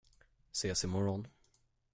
[0.61, 1.27] Ses i morgon.